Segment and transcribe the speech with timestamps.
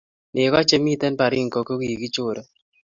[0.33, 2.41] Neko che miten baringo kokikichore